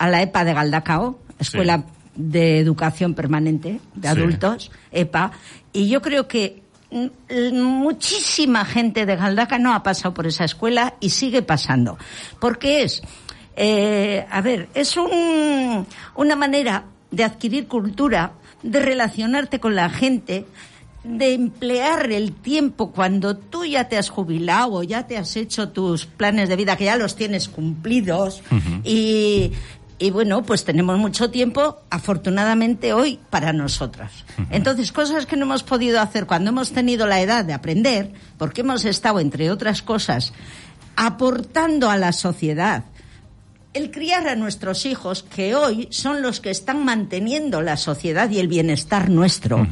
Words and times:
a 0.00 0.08
la 0.08 0.22
EPA 0.22 0.44
de 0.44 0.54
Galdacao, 0.54 1.18
Escuela 1.38 1.84
de 2.16 2.58
Educación 2.58 3.14
Permanente 3.14 3.80
de 3.94 4.08
Adultos, 4.08 4.72
EPA, 4.90 5.30
y 5.74 5.90
yo 5.90 6.00
creo 6.00 6.26
que 6.26 6.62
muchísima 7.52 8.64
gente 8.64 9.04
de 9.04 9.14
Galdaca 9.14 9.58
no 9.58 9.74
ha 9.74 9.82
pasado 9.82 10.14
por 10.14 10.26
esa 10.26 10.44
escuela 10.44 10.94
y 11.00 11.10
sigue 11.10 11.42
pasando. 11.42 11.98
Porque 12.40 12.82
es, 12.82 13.02
eh, 13.56 14.26
a 14.30 14.40
ver, 14.40 14.70
es 14.72 14.96
un, 14.96 15.86
una 16.16 16.34
manera 16.34 16.84
de 17.10 17.22
adquirir 17.22 17.68
cultura, 17.68 18.32
de 18.62 18.80
relacionarte 18.80 19.60
con 19.60 19.74
la 19.74 19.90
gente, 19.90 20.46
de 21.04 21.34
emplear 21.34 22.10
el 22.10 22.32
tiempo 22.32 22.90
cuando 22.90 23.36
tú 23.36 23.64
ya 23.64 23.88
te 23.88 23.96
has 23.96 24.08
jubilado 24.08 24.72
o 24.72 24.82
ya 24.82 25.06
te 25.06 25.16
has 25.16 25.36
hecho 25.36 25.68
tus 25.68 26.06
planes 26.06 26.48
de 26.48 26.56
vida, 26.56 26.76
que 26.76 26.84
ya 26.84 26.96
los 26.96 27.16
tienes 27.16 27.48
cumplidos 27.48 28.42
y, 28.84 29.52
y 30.00 30.10
bueno, 30.10 30.42
pues 30.42 30.64
tenemos 30.64 30.98
mucho 30.98 31.30
tiempo, 31.30 31.82
afortunadamente 31.90 32.92
hoy, 32.92 33.20
para 33.30 33.52
nosotras. 33.52 34.10
Entonces, 34.50 34.90
cosas 34.90 35.26
que 35.26 35.36
no 35.36 35.44
hemos 35.44 35.62
podido 35.62 36.00
hacer 36.00 36.26
cuando 36.26 36.50
hemos 36.50 36.72
tenido 36.72 37.06
la 37.06 37.20
edad 37.20 37.44
de 37.44 37.52
aprender, 37.52 38.12
porque 38.38 38.62
hemos 38.62 38.84
estado, 38.84 39.20
entre 39.20 39.50
otras 39.50 39.82
cosas, 39.82 40.32
aportando 40.96 41.90
a 41.90 41.96
la 41.96 42.12
sociedad, 42.12 42.84
el 43.74 43.92
criar 43.92 44.26
a 44.26 44.34
nuestros 44.34 44.86
hijos, 44.86 45.22
que 45.22 45.54
hoy 45.54 45.86
son 45.90 46.22
los 46.22 46.40
que 46.40 46.50
están 46.50 46.84
manteniendo 46.84 47.62
la 47.62 47.76
sociedad 47.76 48.28
y 48.30 48.40
el 48.40 48.48
bienestar 48.48 49.10
nuestro 49.10 49.66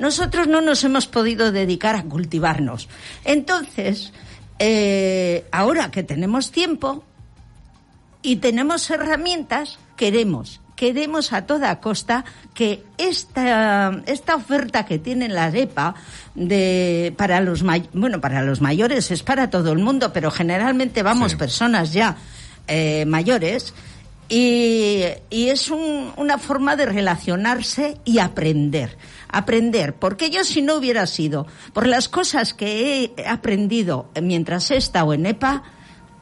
nosotros 0.00 0.48
no 0.48 0.62
nos 0.62 0.82
hemos 0.82 1.06
podido 1.06 1.52
dedicar 1.52 1.94
a 1.94 2.04
cultivarnos. 2.04 2.88
Entonces, 3.24 4.12
eh, 4.58 5.44
ahora 5.52 5.90
que 5.90 6.02
tenemos 6.02 6.50
tiempo 6.50 7.04
y 8.22 8.36
tenemos 8.36 8.88
herramientas, 8.90 9.78
queremos, 9.96 10.60
queremos 10.76 11.32
a 11.32 11.46
toda 11.46 11.80
costa 11.80 12.24
que 12.54 12.84
esta, 12.98 14.02
esta 14.06 14.36
oferta 14.36 14.86
que 14.86 14.98
tiene 14.98 15.28
la 15.28 15.48
EPA 15.48 15.94
de, 16.34 17.14
para 17.16 17.40
los, 17.40 17.64
bueno, 17.92 18.20
para 18.20 18.42
los 18.42 18.60
mayores 18.60 19.10
es 19.10 19.22
para 19.22 19.50
todo 19.50 19.72
el 19.72 19.78
mundo, 19.78 20.12
pero 20.12 20.30
generalmente 20.30 21.02
vamos 21.02 21.34
personas 21.34 21.92
ya 21.92 22.16
eh, 22.66 23.04
mayores, 23.04 23.74
y, 24.30 25.16
es 25.28 25.70
una 25.70 26.38
forma 26.38 26.76
de 26.76 26.86
relacionarse 26.86 27.98
y 28.04 28.20
aprender 28.20 28.96
aprender, 29.32 29.94
porque 29.94 30.30
yo 30.30 30.44
si 30.44 30.60
no 30.60 30.74
hubiera 30.74 31.06
sido 31.06 31.46
por 31.72 31.86
las 31.86 32.08
cosas 32.08 32.52
que 32.52 33.12
he 33.16 33.28
aprendido 33.28 34.10
mientras 34.20 34.70
he 34.70 34.76
estado 34.76 35.14
en 35.14 35.26
EPA, 35.26 35.62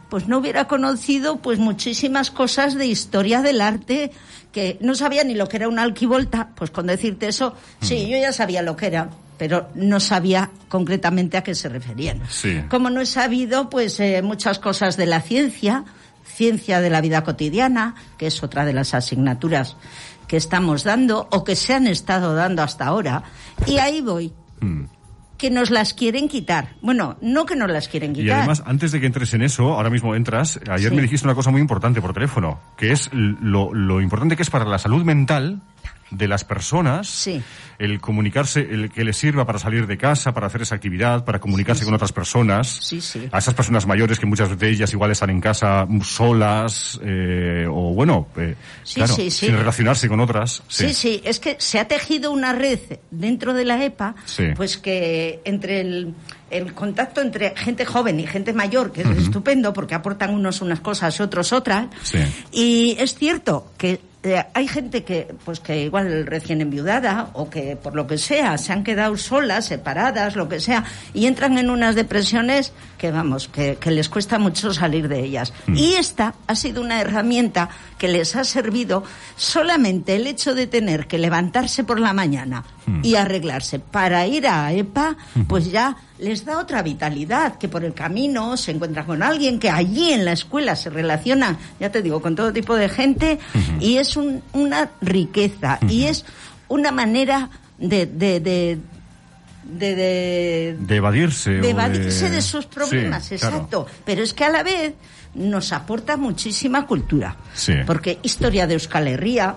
pues 0.09 0.29
no 0.29 0.39
hubiera 0.39 0.67
conocido 0.67 1.39
pues 1.39 1.59
muchísimas 1.59 2.31
cosas 2.31 2.75
de 2.75 2.87
historia 2.87 3.43
del 3.43 3.61
arte 3.61 4.11
que 4.53 4.79
no 4.81 4.95
sabía 4.95 5.25
ni 5.25 5.35
lo 5.35 5.49
que 5.49 5.59
era 5.59 5.69
una 5.69 5.83
alquivolta, 5.83 6.51
pues 6.55 6.71
con 6.71 6.87
decirte 6.87 7.29
eso, 7.29 7.55
sí, 7.81 8.07
mm. 8.07 8.11
yo 8.11 8.19
ya 8.19 8.33
sabía 8.33 8.63
lo 8.63 8.77
que 8.77 8.87
era, 8.87 9.11
pero 9.37 9.69
no 9.75 10.01
sabía 10.01 10.51
concretamente 10.69 11.37
a 11.37 11.43
qué 11.43 11.55
se 11.55 11.69
referían. 11.69 12.23
Como 12.69 12.91
no 12.91 13.01
he 13.01 13.07
sabido 13.07 13.69
pues 13.69 14.01
eh, 14.01 14.23
muchas 14.23 14.59
cosas 14.59 14.97
de 14.97 15.07
la 15.07 15.21
ciencia, 15.21 15.85
ciencia 16.25 16.81
de 16.81 16.91
la 16.91 17.01
vida 17.01 17.25
cotidiana, 17.25 17.95
que 18.17 18.27
es 18.27 18.43
otra 18.43 18.65
de 18.65 18.73
las 18.73 18.95
asignaturas 18.95 19.77
que 20.27 20.37
estamos 20.37 20.85
dando 20.85 21.29
o 21.31 21.45
que 21.45 21.57
se 21.57 21.75
han 21.75 21.87
estado 21.87 22.35
dando 22.35 22.63
hasta 22.63 22.87
ahora. 22.87 23.23
Y 23.67 23.79
ahí 23.79 24.01
voy. 24.01 24.33
Hmm. 24.61 24.85
Que 25.39 25.51
nos 25.51 25.71
las 25.71 25.95
quieren 25.95 26.29
quitar. 26.29 26.75
Bueno, 26.83 27.17
no 27.23 27.47
que 27.47 27.57
nos 27.57 27.71
las 27.71 27.89
quieren 27.89 28.13
quitar. 28.13 28.27
Y 28.27 28.31
además, 28.31 28.63
antes 28.67 28.93
de 28.93 29.01
que 29.01 29.07
entres 29.07 29.33
en 29.35 29.43
eso, 29.43 29.75
ahora 29.75 29.89
mismo 29.89 30.15
entras, 30.15 30.61
ayer 30.69 30.93
me 30.93 31.01
dijiste 31.01 31.27
una 31.27 31.35
cosa 31.35 31.51
muy 31.51 31.61
importante 31.61 32.03
por 32.03 32.13
teléfono, 32.13 32.59
que 32.77 32.93
es 32.93 33.09
lo, 33.13 33.73
lo 33.73 34.01
importante 34.01 34.37
que 34.37 34.43
es 34.43 34.51
para 34.51 34.65
la 34.65 34.79
salud 34.79 35.05
mental 35.05 35.63
de 36.11 36.29
las 36.29 36.45
personas, 36.45 37.29
el 37.79 38.01
comunicarse, 38.01 38.61
el 38.61 38.91
que 38.91 39.05
les 39.05 39.17
sirva 39.17 39.47
para 39.47 39.59
salir 39.59 39.87
de 39.87 39.99
casa, 39.99 40.33
para 40.33 40.47
hacer 40.47 40.63
esa 40.63 40.75
actividad, 40.75 41.25
para 41.25 41.39
comunicarse 41.39 41.85
con 41.85 41.95
otras 41.95 42.13
personas, 42.13 42.93
a 43.31 43.39
esas 43.39 43.55
personas 43.55 43.87
mayores 43.87 44.19
que 44.19 44.27
muchas 44.27 44.59
de 44.59 44.69
ellas 44.69 44.93
igual 44.93 45.11
están 45.11 45.31
en 45.31 45.41
casa 45.41 45.87
solas, 46.03 46.99
eh, 47.05 47.67
o 47.69 47.95
bueno, 47.95 48.29
eh, 48.37 48.55
claro, 48.95 49.15
sin 49.15 49.57
relacionarse 49.57 50.09
con 50.09 50.21
otras. 50.21 50.63
Sí. 50.69 50.95
sí, 50.95 51.21
es 51.25 51.41
que 51.41 51.57
se 51.59 51.79
ha 51.79 51.89
tejido 51.89 52.33
una 52.33 52.53
red 52.53 52.81
dentro 53.11 53.55
de 53.55 53.65
la 53.65 53.85
EPA, 53.85 54.15
pues 54.57 54.79
que 54.79 55.41
entre 55.45 55.81
el 55.81 56.15
el 56.51 56.73
contacto 56.73 57.21
entre 57.21 57.55
gente 57.57 57.85
joven 57.85 58.21
y 58.21 58.27
gente 58.27 58.53
mayor, 58.53 58.93
que 58.93 59.03
es 59.03 59.09
estupendo 59.19 59.73
porque 59.73 59.95
aportan 59.95 60.33
unos 60.33 60.63
unas 60.63 60.81
cosas 60.81 61.19
y 61.19 61.23
otros 61.23 61.53
otras. 61.53 61.89
Y 62.53 62.97
es 62.99 63.15
cierto 63.15 63.71
que 63.77 64.01
eh, 64.25 64.45
hay 64.53 64.67
gente 64.67 65.05
que, 65.05 65.33
pues 65.45 65.61
que 65.61 65.83
igual 65.83 66.27
recién 66.27 66.61
enviudada 66.61 67.31
o 67.35 67.49
que 67.49 67.77
por 67.77 67.95
lo 67.95 68.09
que 68.09 68.19
sea 68.19 68.59
se 68.59 68.73
han 68.73 68.83
quedado 68.83 69.17
solas, 69.17 69.67
separadas, 69.67 70.35
lo 70.35 70.49
que 70.49 70.59
sea, 70.59 70.85
y 71.15 71.27
entran 71.27 71.57
en 71.57 71.71
unas 71.71 71.95
depresiones 71.95 72.73
que 72.99 73.13
vamos, 73.13 73.47
que, 73.47 73.79
les 73.87 74.09
cuesta 74.09 74.39
mucho 74.39 74.75
salir 74.75 75.09
de 75.09 75.21
ellas. 75.21 75.53
Mm. 75.67 75.77
Y 75.77 75.95
esta 75.95 76.35
ha 76.49 76.55
sido 76.57 76.83
una 76.83 77.01
herramienta 77.01 77.69
que 77.99 78.09
les 78.09 78.37
ha 78.37 78.45
servido 78.45 79.03
solamente 79.37 80.17
el 80.17 80.27
hecho 80.27 80.55
de 80.55 80.67
tener 80.67 81.07
que 81.07 81.19
levantarse 81.19 81.85
por 81.85 82.01
la 82.01 82.13
mañana 82.13 82.65
mm. 82.87 83.01
y 83.03 83.17
arreglarse 83.17 83.79
para 83.79 84.27
ir 84.27 84.47
a 84.47 84.73
EPA, 84.73 85.17
pues 85.49 85.71
ya 85.71 85.97
les 86.19 86.45
da 86.45 86.59
otra 86.59 86.83
vitalidad, 86.83 87.59
que 87.59 87.69
por 87.69 87.85
el 87.85 87.95
camino 87.95 88.57
se 88.57 88.73
encuentra 88.73 89.05
con 89.05 89.23
alguien, 89.23 89.59
que 89.59 89.71
allí 89.71 90.13
en 90.13 90.25
la 90.25 90.33
escuela 90.33 90.77
se 90.77 90.91
relaciona, 90.91 91.59
ya 91.79 91.91
te 91.91 92.03
digo, 92.03 92.23
con 92.23 92.35
todo 92.35 92.53
tipo 92.53 92.75
de 92.75 92.89
gente, 92.89 93.39
y 93.81 93.97
es 93.97 94.17
una 94.17 94.91
riqueza, 95.01 95.79
y 95.89 96.05
es 96.05 96.25
una 96.69 96.91
manera 96.91 97.51
de, 97.79 98.07
de, 98.07 98.41
de 98.41 98.79
de, 99.69 100.77
de, 100.79 100.97
evadirse. 100.97 101.51
De 101.51 101.71
evadirse 101.71 102.31
de, 102.31 102.41
sus 102.41 102.65
problemas, 102.65 103.31
exacto. 103.33 103.87
Pero 104.05 104.23
es 104.23 104.33
que 104.33 104.45
a 104.45 104.49
la 104.49 104.63
vez 104.63 104.95
nos 105.35 105.73
aporta 105.73 106.17
muchísima 106.17 106.87
cultura. 106.87 107.37
Porque 107.87 108.19
historia 108.23 108.67
de 108.67 108.75
Euskal 108.75 109.09
Herria, 109.09 109.57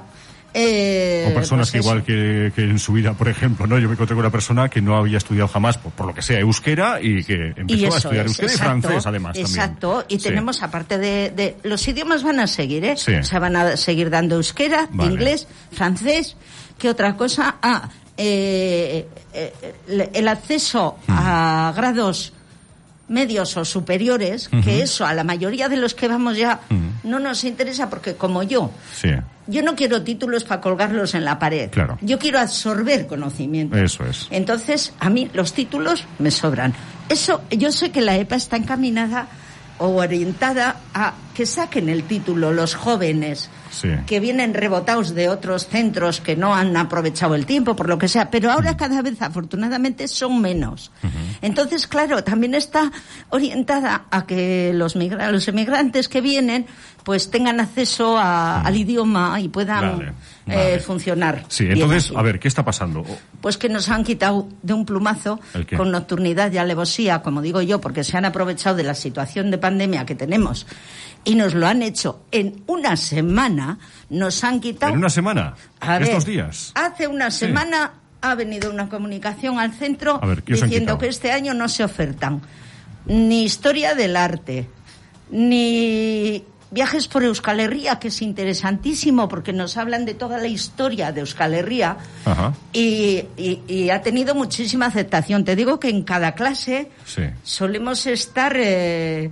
eh, 0.54 1.28
o 1.30 1.34
personas 1.34 1.72
pues 1.72 1.72
que 1.72 1.78
igual 1.78 2.04
que, 2.04 2.52
en 2.58 2.78
su 2.78 2.92
vida, 2.92 3.14
por 3.14 3.30
ejemplo, 3.30 3.68
¿no? 3.68 3.80
Yo 3.80 3.88
me 3.88 3.94
encontré 3.94 4.16
con 4.16 4.26
una 4.26 4.31
persona 4.31 4.68
que 4.68 4.81
no 4.81 4.98
había 4.98 5.18
estudiado 5.18 5.48
jamás, 5.48 5.78
por, 5.78 6.06
lo 6.06 6.14
que 6.14 6.22
sea, 6.22 6.40
euskera 6.40 7.00
y 7.02 7.24
que 7.24 7.54
empezó 7.56 7.94
a 7.94 7.98
estudiar 7.98 8.26
euskera 8.26 8.54
y 8.54 8.58
francés 8.58 9.06
además 9.06 9.38
Exacto, 9.38 10.04
y 10.10 10.18
tenemos 10.18 10.62
aparte 10.62 10.98
de, 10.98 11.56
Los 11.64 11.88
idiomas 11.88 12.24
van 12.24 12.42
a 12.42 12.48
seguir, 12.48 12.84
¿eh? 12.84 12.98
se 12.98 13.20
O 13.20 13.40
van 13.40 13.56
a 13.56 13.78
seguir 13.78 14.10
dando 14.10 14.36
euskera, 14.36 14.90
inglés, 15.00 15.48
francés, 15.72 16.36
¿qué 16.78 16.90
otra 16.90 17.16
cosa? 17.16 17.56
Ah, 17.62 17.90
eh, 18.18 19.08
eh, 19.34 19.54
el 20.14 20.28
acceso 20.28 20.98
mm. 21.08 21.12
a 21.12 21.74
grados 21.76 22.34
medios 23.12 23.56
o 23.58 23.66
superiores, 23.66 24.50
que 24.64 24.82
eso 24.82 25.06
a 25.06 25.14
la 25.14 25.24
mayoría 25.24 25.70
de 25.70 25.78
los 25.78 25.94
que 25.94 26.08
vamos 26.08 26.38
ya 26.38 26.62
no 27.04 27.20
nos 27.20 27.44
interesa 27.44 27.90
porque 27.90 28.16
como 28.16 28.42
yo, 28.44 28.72
yo 29.48 29.62
no 29.62 29.76
quiero 29.76 30.02
títulos 30.02 30.44
para 30.44 30.62
colgarlos 30.62 31.14
en 31.14 31.26
la 31.26 31.38
pared. 31.38 31.70
Claro. 31.70 31.98
Yo 32.02 32.18
quiero 32.18 32.40
absorber 32.40 33.08
conocimiento. 33.08 33.76
Eso 33.78 34.06
es. 34.06 34.28
Entonces, 34.32 34.94
a 35.00 35.10
mí 35.10 35.30
los 35.34 35.54
títulos 35.54 36.06
me 36.20 36.32
sobran. 36.32 36.74
Eso, 37.10 37.42
yo 37.52 37.72
sé 37.72 37.92
que 37.92 38.02
la 38.02 38.16
EPA 38.18 38.38
está 38.38 38.56
encaminada 38.56 39.28
o 39.78 39.88
orientada 39.96 40.78
a 40.94 41.14
que 41.34 41.46
saquen 41.46 41.90
el 41.90 42.03
título 42.03 42.52
los 42.52 42.75
jóvenes 42.75 43.50
que 44.06 44.19
vienen 44.19 44.53
rebotados 44.53 45.16
de 45.16 45.30
otros 45.30 45.68
centros 45.68 46.19
que 46.19 46.36
no 46.36 46.53
han 46.53 46.75
aprovechado 46.75 47.36
el 47.36 47.46
tiempo, 47.46 47.75
por 47.75 47.88
lo 47.88 47.97
que 47.97 48.08
sea, 48.08 48.30
pero 48.30 48.52
ahora 48.52 48.75
cada 48.75 49.02
vez 49.02 49.22
afortunadamente 49.22 50.08
son 50.08 50.42
menos. 50.42 50.92
Entonces, 51.42 51.88
claro, 51.88 52.24
también 52.24 52.53
está 52.53 52.92
orientada 53.30 54.06
a 54.12 54.25
que 54.25 54.72
los, 54.74 54.96
los 54.96 55.47
emigrantes 55.47 56.09
que 56.09 56.22
vienen 56.22 56.66
pues 57.03 57.31
tengan 57.31 57.59
acceso 57.59 58.18
al 58.18 58.75
idioma 58.75 59.40
y 59.40 59.50
puedan 59.50 60.16
eh, 60.48 60.80
funcionar. 60.80 61.45
Sí, 61.48 61.66
entonces, 61.68 62.12
a 62.16 62.22
ver, 62.22 62.39
¿qué 62.39 62.48
está 62.48 62.63
pasando? 62.63 63.04
Pues 63.39 63.57
que 63.57 63.69
nos 63.69 63.89
han 63.89 64.04
quitado 64.04 64.48
de 64.62 64.74
un 64.74 64.86
plumazo 64.86 65.39
con 65.75 65.92
nocturnidad 65.92 66.51
y 66.51 66.57
alevosía, 66.57 67.22
como 67.22 67.42
digo 67.42 67.62
yo, 67.62 67.81
porque 67.81 68.04
se 68.04 68.18
han 68.18 68.25
aprovechado 68.25 68.75
de 68.75 68.83
la 68.83 68.95
situación 68.95 69.50
de 69.50 69.57
pandemia 69.57 70.06
que 70.06 70.13
tenemos 70.13 70.68
y 71.23 71.35
nos 71.35 71.53
lo 71.53 71.68
han 71.68 71.81
hecho 71.81 72.23
en 72.31 72.63
una 72.68 72.97
semana, 72.97 73.77
nos 74.09 74.44
han 74.44 74.59
quitado... 74.59 74.94
¿En 74.94 75.00
una 75.00 75.09
semana? 75.09 75.56
¿Estos 76.00 76.25
días? 76.25 76.71
Hace 76.75 77.07
una 77.07 77.31
semana 77.31 77.94
ha 78.21 78.35
venido 78.35 78.71
una 78.71 78.89
comunicación 78.89 79.59
al 79.59 79.71
centro 79.73 80.19
diciendo 80.45 80.97
que 80.97 81.07
este 81.07 81.31
año 81.31 81.53
no 81.53 81.68
se 81.68 81.83
ofertan 81.83 82.41
ni 83.06 83.44
historia 83.44 83.95
del 83.95 84.15
arte, 84.15 84.69
ni 85.31 86.44
viajes 86.69 87.07
por 87.07 87.23
Euskal 87.23 87.59
Herria, 87.59 88.00
que 88.00 88.07
es 88.09 88.21
interesantísimo 88.21 89.27
porque 89.27 89.53
nos 89.53 89.75
hablan 89.77 90.06
de 90.06 90.13
toda 90.13 90.38
la 90.38 90.47
historia 90.47 91.12
de 91.12 91.21
Euskal 91.21 91.53
Herria 91.53 91.97
y, 92.71 93.89
ha 93.91 94.01
tenido 94.01 94.35
muchísima 94.35 94.85
aceptación. 94.88 95.44
Te 95.44 95.56
digo 95.56 95.79
que 95.79 95.89
en 95.89 96.03
cada 96.03 96.33
clase 96.33 96.89
solemos 97.44 98.06
estar... 98.07 98.56
Eh, 98.57 99.29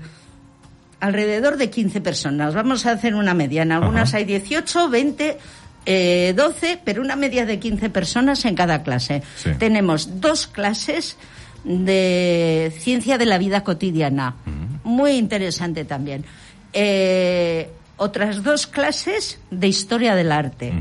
alrededor 1.00 1.57
de 1.57 1.69
15 1.69 2.01
personas. 2.01 2.54
Vamos 2.54 2.86
a 2.86 2.92
hacer 2.92 3.16
una 3.16 3.34
media. 3.34 3.63
En 3.63 3.72
algunas 3.72 4.13
hay 4.13 4.25
18, 4.25 4.90
20, 4.90 5.38
eh, 5.86 6.34
12, 6.36 6.80
pero 6.84 7.01
una 7.01 7.16
media 7.16 7.46
de 7.46 7.60
15 7.60 7.90
personas 7.90 8.46
en 8.46 8.56
cada 8.56 8.84
clase. 8.84 9.24
Tenemos 9.57 10.22
dos 10.22 10.48
clases 10.48 11.18
de 11.63 12.74
ciencia 12.78 13.18
de 13.18 13.25
la 13.25 13.38
vida 13.38 13.63
cotidiana. 13.63 14.36
Muy 14.84 15.12
interesante 15.12 15.86
también. 15.86 16.25
Eh, 16.74 17.69
otras 17.98 18.44
dos 18.44 18.68
clases 18.68 19.40
de 19.51 19.68
historia 19.68 20.16
del 20.16 20.31
arte. 20.31 20.74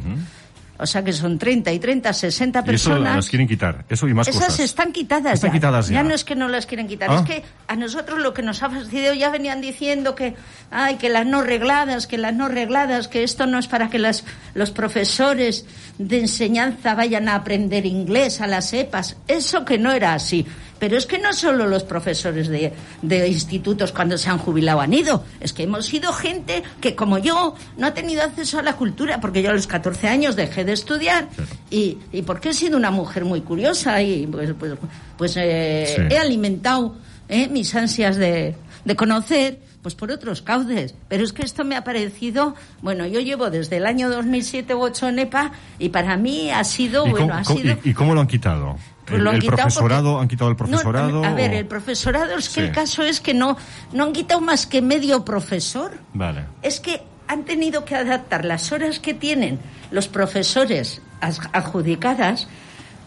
O 0.81 0.87
sea 0.87 1.03
que 1.03 1.13
son 1.13 1.39
30 1.39 1.73
y 1.73 1.79
30, 1.81 2.13
60 2.13 2.63
personas. 2.65 2.99
Y 3.01 3.03
eso 3.05 3.15
las 3.17 3.29
quieren 3.29 3.49
quitar, 3.49 3.85
eso 3.89 4.07
y 4.07 4.15
más 4.15 4.29
Esas 4.29 4.45
cosas. 4.45 4.61
están 4.61 4.93
quitadas 4.93 5.35
están 5.35 5.51
ya. 5.51 5.55
Quitadas 5.55 5.89
ya. 5.89 5.95
ya. 5.95 6.03
no 6.05 6.15
es 6.15 6.25
que 6.25 6.37
no 6.37 6.47
las 6.49 6.67
quieren 6.67 6.87
quitar, 6.87 7.11
es 7.11 7.21
Ah. 7.21 7.25
que 7.25 7.43
a 7.67 7.75
nosotros 7.75 8.21
lo 8.21 8.33
que 8.33 8.43
nos 8.43 8.63
ha 8.63 8.71
fastidiado 8.71 9.15
ya 9.15 9.31
venían 9.31 9.61
diciendo 9.61 10.15
que, 10.15 10.35
ay, 10.71 10.95
que 10.97 11.09
las 11.09 11.27
no 11.27 11.43
regladas, 11.43 12.07
que 12.07 12.17
las 12.17 12.33
no 12.35 12.47
regladas, 12.49 13.09
que 13.09 13.25
esto 13.25 13.47
no 13.47 13.59
es 13.59 13.67
para 13.67 13.91
que 13.91 13.99
las, 13.99 14.25
los 14.55 14.71
profesores 14.71 15.67
de 15.99 16.21
enseñanza 16.21 16.95
vayan 16.95 17.29
a 17.29 17.35
aprender 17.35 17.85
inglés 17.85 18.41
a 18.41 18.47
las 18.47 18.73
EPAs. 18.73 19.17
Eso 19.27 19.65
que 19.65 19.79
no 19.79 19.91
era 19.93 20.15
así. 20.15 20.47
Pero 20.79 20.97
es 20.97 21.07
que 21.07 21.19
no 21.19 21.33
solo 21.33 21.67
los 21.67 21.83
profesores 21.83 22.49
de, 22.49 22.73
de 23.03 23.29
institutos 23.29 23.93
cuando 23.93 24.17
se 24.17 24.31
han 24.31 24.39
jubilado 24.39 24.81
han 24.81 24.95
ido, 24.95 25.25
es 25.41 25.53
que 25.53 25.65
hemos 25.65 25.87
sido 25.87 26.13
gente 26.13 26.63
que 26.81 26.95
como 26.95 27.19
yo 27.19 27.55
no 27.77 27.87
ha 27.87 27.95
tenido 27.95 28.23
acceso 28.23 28.59
a 28.59 28.63
la 28.63 28.77
cultura, 28.77 29.21
porque 29.21 29.43
yo 29.43 29.51
a 29.51 29.55
los 29.55 29.67
14 29.67 30.09
años 30.09 30.37
dejé 30.37 30.65
de 30.65 30.73
estudiar 30.73 31.29
y, 31.71 31.99
y 32.13 32.23
porque 32.23 32.51
he 32.51 32.55
sido 32.55 32.77
una 32.77 32.91
mujer 32.91 33.25
muy 33.25 33.41
curiosa 33.41 34.01
y 34.03 34.27
pues, 34.27 34.51
pues, 34.59 34.73
pues 35.17 35.35
eh, 35.37 35.95
Sí. 35.97 36.03
he 36.15 36.19
alimentado 36.19 36.95
eh, 37.29 37.49
mis 37.49 37.75
ansias 37.75 38.17
de, 38.17 38.55
de 38.85 38.97
conocer 38.97 39.61
pues 39.83 39.95
por 39.95 40.11
otros 40.11 40.43
cauces. 40.43 40.95
Pero 41.09 41.23
es 41.25 41.33
que 41.33 41.43
esto 41.43 41.65
me 41.65 41.77
ha 41.77 41.85
parecido, 41.85 42.55
bueno, 42.83 43.07
yo 43.07 43.21
llevo 43.21 43.49
desde 43.51 43.77
el 43.77 43.87
año 43.87 44.11
2007 44.11 44.75
u 44.75 44.81
8 44.83 45.09
en 45.09 45.19
EPA 45.21 45.53
y 45.79 45.89
para 45.91 46.17
mí 46.17 46.51
ha 46.51 46.65
sido, 46.65 47.07
¿Y, 47.07 47.11
bueno, 47.11 47.27
cómo, 47.29 47.39
ha 47.39 47.45
sido... 47.45 47.79
y- 47.85 47.91
y 47.91 47.95
cómo 47.95 48.15
lo 48.15 48.21
han 48.21 48.27
quitado? 48.27 48.77
Pues 49.07 49.19
¿El, 49.19 49.25
lo 49.25 49.31
han 49.31 49.37
el 49.37 49.43
quitado 49.43 49.57
profesorado? 49.63 50.11
porque- 50.13 50.23
¿Han 50.23 50.29
quitado 50.29 50.51
el 50.51 50.53
No, 50.55 50.59
profesorado? 50.59 51.25
a 51.25 51.33
ver, 51.33 51.55
el 51.55 51.67
profesorado 51.67 52.37
es 52.37 52.49
que 52.49 52.55
Sí. 52.55 52.61
el 52.61 52.73
caso 52.73 53.03
es 53.03 53.21
que 53.21 53.33
no, 53.35 53.57
no 53.93 54.05
han 54.05 54.13
quitado 54.13 54.41
más 54.41 54.67
que 54.67 54.83
medio 54.83 55.25
profesor. 55.25 55.93
Vale. 56.13 56.45
Es 56.63 56.81
que 56.81 57.03
han 57.29 57.45
tenido 57.45 57.85
que 57.85 57.95
adaptar 57.95 58.45
las 58.45 58.73
horas 58.73 58.99
que 59.01 59.15
tienen 59.15 59.59
los 59.91 60.09
profesores 60.09 61.01
as- 61.21 61.41
adjudicadas 61.53 62.49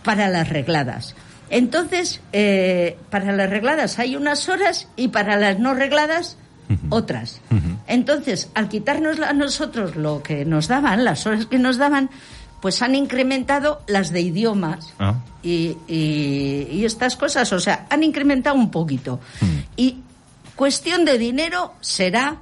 para 0.04 0.28
las 0.30 0.50
regladas. 0.50 1.16
Entonces, 1.52 2.22
eh, 2.34 2.98
para 3.12 3.32
las 3.34 3.50
regladas 3.50 4.00
hay 4.00 4.16
unas 4.16 4.50
horas 4.50 4.88
y 4.96 5.10
para 5.10 5.36
las 5.38 5.60
no 5.60 5.74
regladas 5.76 6.38
otras. 6.90 7.42
Entonces, 7.88 8.50
al 8.56 8.70
quitarnos 8.70 9.20
a 9.20 9.34
nosotros 9.34 9.98
lo 9.98 10.24
que 10.24 10.46
nos 10.46 10.68
daban, 10.70 11.04
las 11.04 11.26
horas 11.28 11.46
que 11.46 11.60
nos 11.60 11.78
daban, 11.78 12.10
pues 12.62 12.82
han 12.82 12.96
incrementado 12.96 13.82
las 13.88 14.12
de 14.12 14.22
idiomas 14.22 14.94
Ah. 14.98 15.16
y, 15.44 15.76
y- 15.88 16.68
y 16.72 16.86
estas 16.86 17.18
cosas. 17.18 17.52
O 17.52 17.60
sea, 17.60 17.86
han 17.90 18.04
incrementado 18.04 18.56
un 18.56 18.72
poquito. 18.72 19.20
Y 19.76 19.98
cuestión 20.56 21.04
de 21.04 21.18
dinero 21.18 21.74
será, 21.82 22.38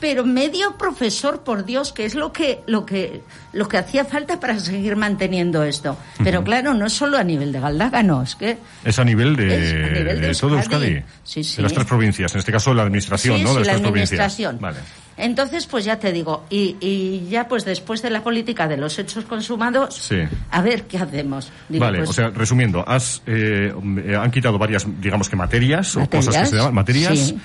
pero 0.00 0.24
medio 0.24 0.76
profesor, 0.76 1.40
por 1.42 1.64
Dios, 1.64 1.92
que 1.92 2.04
es 2.04 2.14
lo 2.14 2.32
que, 2.32 2.60
lo 2.66 2.86
que, 2.86 3.22
lo 3.52 3.66
que 3.68 3.78
hacía 3.78 4.04
falta 4.04 4.38
para 4.38 4.58
seguir 4.60 4.96
manteniendo 4.96 5.62
esto. 5.64 5.96
Pero 6.22 6.44
claro, 6.44 6.74
no 6.74 6.86
es 6.86 6.92
solo 6.92 7.16
a 7.18 7.24
nivel 7.24 7.50
de 7.52 7.60
Galdácano, 7.60 8.22
es 8.22 8.36
que 8.36 8.58
Es 8.84 8.98
a 8.98 9.04
nivel 9.04 9.34
de, 9.36 9.46
Es 9.46 9.72
a 9.72 9.76
nivel 9.98 10.20
de 10.20 10.34
todo 10.34 10.56
Euskadi. 10.56 11.02
Sí, 11.24 11.42
sí. 11.42 11.56
De 11.56 11.62
las 11.62 11.72
tres 11.72 11.86
provincias, 11.86 12.32
en 12.34 12.38
este 12.38 12.52
caso 12.52 12.72
la 12.74 12.82
administración, 12.82 13.38
sí, 13.38 13.42
¿no? 13.44 13.54
de 13.54 13.60
las 13.60 13.66
la 13.66 13.72
tres 13.74 13.86
administración. 13.88 14.58
provincias. 14.58 14.84
Vale. 14.84 15.08
Entonces, 15.20 15.66
pues 15.66 15.84
ya 15.84 15.98
te 15.98 16.12
digo, 16.12 16.44
y, 16.48 16.76
y 16.80 17.26
ya 17.28 17.48
pues 17.48 17.64
después 17.64 18.02
de 18.02 18.10
la 18.10 18.22
política 18.22 18.68
de 18.68 18.76
los 18.76 18.96
hechos 19.00 19.24
consumados, 19.24 19.96
Sí. 19.96 20.18
a 20.52 20.62
ver 20.62 20.84
qué 20.84 20.96
hacemos. 20.98 21.50
Digo, 21.68 21.84
vale, 21.84 21.98
pues, 21.98 22.10
o 22.10 22.12
sea, 22.12 22.28
resumiendo, 22.30 22.88
has, 22.88 23.20
eh, 23.26 23.72
eh, 24.06 24.14
han 24.16 24.30
quitado 24.30 24.58
varias, 24.58 24.86
digamos 25.00 25.28
que 25.28 25.34
materias, 25.34 25.96
o 25.96 26.08
cosas 26.08 26.10
que 26.10 26.16
Materias, 26.26 26.50
se 26.50 26.56
llaman 26.56 26.74
materias, 26.74 27.18
sí. 27.18 27.38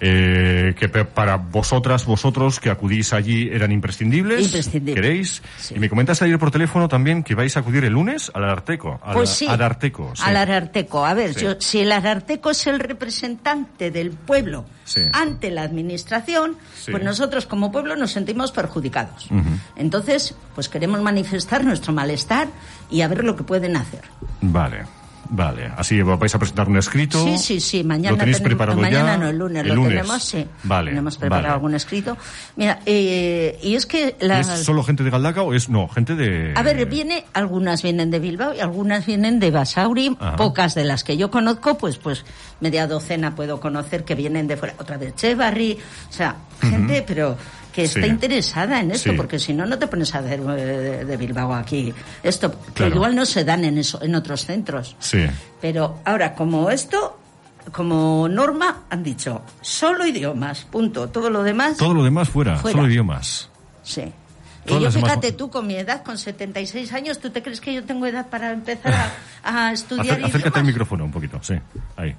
Eh, 0.00 0.74
que 0.78 0.88
para 0.88 1.36
vosotras, 1.36 2.04
vosotros 2.04 2.60
que 2.60 2.70
acudís 2.70 3.12
allí 3.12 3.48
eran 3.52 3.72
imprescindibles, 3.72 4.44
Imprescindibles. 4.46 4.94
queréis. 4.94 5.42
Sí. 5.58 5.74
Y 5.76 5.78
me 5.78 5.88
comentaste 5.88 6.24
ayer 6.24 6.38
por 6.38 6.50
teléfono 6.50 6.88
también 6.88 7.22
que 7.22 7.34
vais 7.34 7.56
a 7.56 7.60
acudir 7.60 7.84
el 7.84 7.92
lunes 7.94 8.30
al 8.34 8.44
Arteco. 8.44 9.00
Al, 9.02 9.14
Pues 9.14 9.30
sí. 9.30 9.46
Al 9.48 9.62
Arteco, 9.62 10.12
sí. 10.14 10.22
Al 10.24 10.36
Ararteco. 10.36 11.04
A 11.06 11.14
ver, 11.14 11.34
Sí. 11.34 11.44
yo- 11.44 11.56
si 11.60 11.80
el 11.80 11.92
Ararteco 11.92 12.50
es 12.50 12.66
el 12.66 12.78
representante 12.80 13.90
del 13.90 14.10
pueblo 14.10 14.64
ante 15.12 15.50
la 15.50 15.62
administración, 15.62 16.56
pues 16.90 17.02
nosotros 17.02 17.46
como 17.46 17.72
pueblo 17.72 17.96
nos 17.96 18.12
sentimos 18.12 18.52
perjudicados. 18.52 19.28
Entonces, 19.76 20.34
pues 20.54 20.68
queremos 20.68 21.00
manifestar 21.02 21.64
nuestro 21.64 21.92
malestar 21.92 22.48
y 22.90 23.00
a 23.00 23.08
ver 23.08 23.24
lo 23.24 23.34
que 23.36 23.42
pueden 23.44 23.76
hacer. 23.76 24.02
Vale. 24.40 24.84
Vale, 25.30 25.70
así 25.76 26.00
vais 26.02 26.34
a 26.34 26.38
presentar 26.38 26.68
un 26.68 26.76
escrito. 26.76 27.22
Sí, 27.24 27.38
sí, 27.38 27.60
sí. 27.60 27.84
Mañana 27.84 28.12
¿Lo 28.12 28.18
tenéis 28.18 28.40
preparado 28.40 28.80
mañana 28.80 29.12
ya? 29.12 29.18
no, 29.18 29.28
el 29.28 29.38
lunes 29.38 29.62
El 29.62 29.68
lo 29.68 29.74
lunes. 29.76 29.90
tenemos, 29.90 30.22
sí. 30.22 30.46
Vale. 30.64 30.90
Tenemos 30.90 31.16
preparado 31.16 31.42
vale. 31.44 31.54
algún 31.54 31.74
escrito. 31.74 32.16
Mira, 32.56 32.80
eh, 32.86 33.58
y 33.62 33.74
es 33.74 33.86
que 33.86 34.16
¿Y 34.20 34.24
las... 34.26 34.48
¿Es 34.48 34.64
solo 34.64 34.82
gente 34.82 35.02
de 35.04 35.10
Galdaca 35.10 35.42
o 35.42 35.54
es 35.54 35.68
no, 35.68 35.88
gente 35.88 36.14
de 36.14 36.52
A 36.56 36.62
ver, 36.62 36.84
viene, 36.86 37.24
algunas 37.32 37.82
vienen 37.82 38.10
de 38.10 38.18
Bilbao 38.18 38.54
y 38.54 38.60
algunas 38.60 39.06
vienen 39.06 39.40
de 39.40 39.50
Basauri, 39.50 40.16
Ajá. 40.18 40.36
pocas 40.36 40.74
de 40.74 40.84
las 40.84 41.04
que 41.04 41.16
yo 41.16 41.30
conozco, 41.30 41.76
pues 41.78 41.96
pues 41.98 42.24
media 42.60 42.86
docena 42.86 43.34
puedo 43.34 43.60
conocer 43.60 44.04
que 44.04 44.14
vienen 44.14 44.46
de 44.46 44.56
fuera, 44.56 44.74
otra 44.78 44.98
de 44.98 45.14
Chevarri, 45.14 45.78
o 46.08 46.12
sea, 46.12 46.36
gente, 46.60 47.04
pero 47.06 47.36
que 47.76 47.82
está 47.84 48.00
Sí. 48.00 48.06
interesada 48.06 48.80
en 48.80 48.90
esto, 48.92 49.10
Sí. 49.10 49.16
porque 49.18 49.38
si 49.38 49.52
no, 49.52 49.66
no 49.66 49.78
te 49.78 49.86
pones 49.86 50.14
a 50.14 50.20
hacer 50.20 50.40
eh, 50.40 50.44
de, 50.64 51.04
de 51.04 51.16
Bilbao 51.18 51.52
aquí. 51.54 51.92
Esto, 52.22 52.50
que 52.50 52.72
Claro. 52.72 52.94
igual 52.94 53.14
no 53.14 53.26
se 53.26 53.44
dan 53.44 53.64
en, 53.66 53.76
eso, 53.76 54.02
en 54.02 54.14
otros 54.14 54.46
centros. 54.46 54.96
Sí. 54.98 55.26
Pero 55.60 56.00
ahora, 56.06 56.34
como 56.34 56.70
esto, 56.70 57.18
como 57.72 58.28
norma, 58.30 58.84
han 58.88 59.02
dicho, 59.02 59.42
solo 59.60 60.06
idiomas, 60.06 60.64
punto. 60.64 61.08
Todo 61.10 61.28
lo 61.28 61.42
demás, 61.42 61.76
Todo 61.76 61.92
lo 61.92 62.02
demás 62.02 62.30
fuera, 62.30 62.56
Fuera. 62.56 62.78
solo 62.78 62.88
idiomas. 62.90 63.50
sí. 63.82 64.10
Y 64.68 64.70
yo 64.70 64.80
las 64.80 64.94
demás- 64.94 65.10
fíjate 65.10 65.30
tú, 65.32 65.48
con 65.48 65.64
mi 65.64 65.76
edad, 65.76 66.02
con 66.02 66.18
76 66.18 66.92
años, 66.92 67.20
¿tú 67.20 67.30
te 67.30 67.40
crees 67.40 67.60
que 67.60 67.72
yo 67.72 67.84
tengo 67.84 68.04
edad 68.06 68.26
para 68.26 68.50
empezar 68.50 68.92
a, 69.44 69.66
a 69.68 69.72
estudiar 69.72 70.18
Acer- 70.18 70.24
acércate 70.24 70.38
al 70.58 70.64
idiomas? 70.64 70.64
micrófono 70.66 71.04
un 71.04 71.12
poquito, 71.12 71.38
sí. 71.42 71.54
Ahí. 71.96 72.16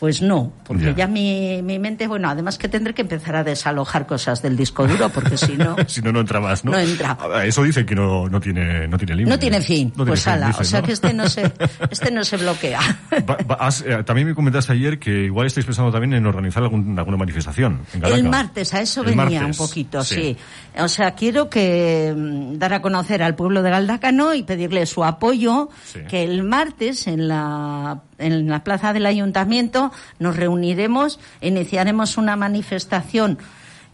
Pues 0.00 0.22
no, 0.22 0.50
porque 0.64 0.86
Ya. 0.86 0.94
ya, 0.96 1.06
mi, 1.06 1.60
mi 1.62 1.78
mente, 1.78 2.06
bueno, 2.08 2.30
además 2.30 2.56
que 2.56 2.68
tendré 2.70 2.94
que 2.94 3.02
empezar 3.02 3.36
a 3.36 3.44
desalojar 3.44 4.06
cosas 4.06 4.40
del 4.40 4.56
disco 4.56 4.86
duro, 4.88 5.10
porque 5.10 5.36
si 5.36 5.58
no... 5.58 5.76
si 5.86 6.00
no, 6.00 6.10
no 6.10 6.20
entra 6.20 6.40
más, 6.40 6.64
¿no? 6.64 6.70
No 6.72 6.78
entra. 6.78 7.18
Eso 7.44 7.62
dicen 7.62 7.84
que 7.84 7.94
no, 7.94 8.26
no 8.28 8.40
tiene, 8.40 8.88
no 8.88 8.96
tiene 8.96 9.14
límite. 9.14 9.30
No 9.30 9.38
tiene 9.38 9.60
fin, 9.60 9.88
No 9.88 10.04
tiene 10.04 10.08
pues 10.12 10.24
fin, 10.24 10.32
ala, 10.32 10.56
o 10.58 10.64
sea 10.64 10.80
¿no? 10.80 10.86
que 10.86 10.92
este 10.92 11.12
no 11.12 11.28
se, 11.28 11.52
este 11.90 12.10
no 12.10 12.24
se 12.24 12.38
bloquea. 12.38 12.80
Va- 13.28 13.36
va- 13.50 13.56
has- 13.56 13.82
eh, 13.86 14.02
también 14.06 14.26
me 14.26 14.34
comentaste 14.34 14.72
ayer 14.72 14.98
que 14.98 15.24
igual 15.26 15.46
estáis 15.46 15.66
pensando 15.66 15.92
también 15.92 16.14
en 16.14 16.24
organizar 16.24 16.62
algún- 16.62 16.98
alguna 16.98 17.18
manifestación 17.18 17.80
en. 17.92 18.02
El 18.06 18.24
martes, 18.24 18.72
a 18.72 18.80
eso 18.80 19.02
El 19.02 19.08
venía 19.14 19.42
martes, 19.42 19.60
un 19.60 19.66
poquito, 19.66 20.02
sí. 20.02 20.14
sí. 20.14 20.36
O 20.80 20.88
sea, 20.88 21.10
quiero 21.14 21.50
que 21.50 22.14
mm, 22.16 22.56
dar 22.58 22.72
a 22.72 22.80
conocer 22.80 23.22
al 23.22 23.34
pueblo 23.34 23.62
de 23.62 23.68
Galdácano 23.68 24.32
y 24.32 24.44
pedirle 24.44 24.86
su 24.86 25.04
apoyo, 25.04 25.68
Sí. 25.84 26.00
que 26.08 26.24
el 26.24 26.42
martes 26.42 27.06
en 27.06 27.28
la, 27.28 28.00
en 28.18 28.48
la 28.48 28.64
plaza 28.64 28.94
del 28.94 29.04
ayuntamiento 29.04 29.89
nos 30.18 30.36
reuniremos, 30.36 31.18
iniciaremos 31.40 32.16
una 32.16 32.36
manifestación 32.36 33.38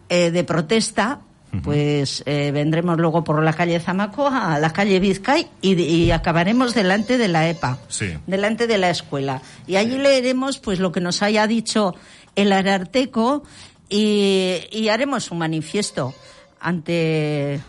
eh, 0.09 0.31
de 0.31 0.45
protesta. 0.45 1.21
Pues 1.63 2.23
eh, 2.27 2.51
vendremos 2.53 2.99
luego 2.99 3.25
por 3.25 3.43
la 3.43 3.55
calle 3.55 3.81
Zamaco 3.81 4.27
a 4.29 4.59
la 4.59 4.75
calle 4.75 5.01
Vizcay 5.01 5.47
y, 5.63 5.81
y 5.81 6.11
acabaremos 6.11 6.75
delante 6.75 7.17
de 7.17 7.29
la 7.29 7.49
EPA 7.49 7.79
Sí. 7.89 8.13
delante 8.27 8.67
de 8.67 8.77
la 8.77 8.91
escuela. 8.91 9.41
Y 9.67 9.77
allí 9.77 9.97
leeremos 9.97 10.59
pues 10.59 10.81
lo 10.81 10.93
que 10.93 11.01
nos 11.01 11.23
haya 11.23 11.47
dicho 11.47 11.95
el 12.35 12.53
Ararteco 12.53 13.43
y, 13.89 14.57
y 14.71 14.89
haremos 14.91 15.31
un 15.31 15.39
manifiesto 15.39 16.13
ante 16.61 17.61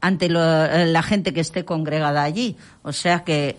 ante 0.00 0.28
lo- 0.28 0.86
la 0.86 1.02
gente 1.02 1.32
que 1.32 1.40
esté 1.40 1.64
congregada 1.64 2.22
allí. 2.24 2.56
O 2.82 2.92
sea 2.92 3.22
que 3.24 3.56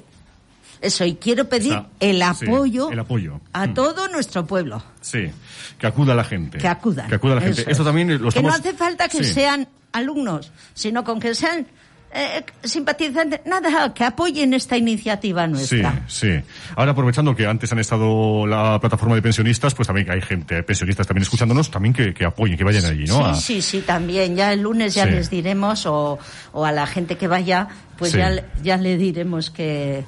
eso 0.82 1.06
y 1.06 1.16
quiero 1.16 1.50
pedir 1.50 1.82
el 2.00 2.18
sí, 2.18 2.22
apoyo, 2.24 2.92
el 2.92 3.00
apoyo. 3.00 3.42
a 3.54 3.68
Mm. 3.68 3.74
todo 3.74 4.08
nuestro 4.08 4.46
pueblo. 4.46 4.82
Sí, 5.02 5.30
que 5.78 5.88
acuda 5.88 6.16
la 6.16 6.24
gente. 6.24 6.58
Que 6.58 6.68
acudan. 6.68 7.08
Que 7.10 7.16
acuda 7.16 7.36
la 7.36 7.42
gente. 7.42 7.66
Eso 7.70 7.84
también 7.84 8.10
lo 8.12 8.18
Que 8.18 8.24
no 8.24 8.30
estamos- 8.30 8.54
hace 8.56 8.74
falta 8.74 9.08
que 9.10 9.24
Sí. 9.24 9.34
sean 9.34 9.68
alumnos, 9.92 10.52
sino 10.74 11.04
con 11.04 11.20
que 11.20 11.34
sean 11.36 11.68
eh, 12.14 12.44
simpatizantes, 12.64 13.42
nada, 13.46 13.94
que 13.94 14.04
apoyen 14.04 14.54
esta 14.54 14.78
iniciativa 14.78 15.46
nuestra. 15.48 16.04
Sí, 16.08 16.28
sí. 16.28 16.42
Ahora 16.76 16.92
aprovechando 16.92 17.36
que 17.36 17.46
antes 17.46 17.72
han 17.72 17.80
estado 17.80 18.48
la 18.48 18.80
plataforma 18.80 19.16
de 19.16 19.22
pensionistas, 19.22 19.76
pues 19.76 19.88
también 19.88 20.08
que 20.08 20.14
hay 20.14 20.22
gente, 20.22 20.64
pensionistas 20.64 21.08
también 21.08 21.24
escuchándonos, 21.24 21.70
también 21.70 21.94
que, 21.94 22.14
que 22.14 22.26
apoyen, 22.26 22.58
que 22.58 22.64
vayan 22.64 22.86
allí, 22.86 23.06
¿no? 23.06 23.36
Sí, 23.36 23.62
sí, 23.62 23.62
sí, 23.62 23.82
también. 23.82 24.36
Ya 24.36 24.54
el 24.54 24.62
lunes 24.62 24.94
ya 24.94 25.06
les 25.06 25.30
diremos, 25.30 25.86
o, 25.86 26.18
o 26.54 26.66
a 26.66 26.72
la 26.72 26.88
gente 26.88 27.18
que 27.18 27.28
vaya, 27.28 27.68
pues 27.98 28.14
ya, 28.14 28.32
ya 28.64 28.78
le 28.78 28.98
diremos 28.98 29.50
que, 29.50 30.06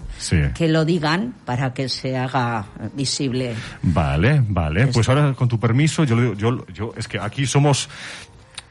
que 0.55 0.67
lo 0.70 0.86
digan 0.86 1.36
para 1.46 1.74
que 1.74 1.89
se 1.89 2.17
haga 2.17 2.65
visible. 2.93 3.53
Vale, 3.81 4.43
vale. 4.48 4.88
Pues 4.88 5.10
ahora, 5.10 5.34
con 5.34 5.48
tu 5.48 5.60
permiso, 5.60 6.03
yo, 6.03 6.34
yo, 6.34 6.65
yo, 6.67 6.93
es 6.96 7.08
que 7.08 7.20
aquí 7.20 7.46
somos, 7.46 7.89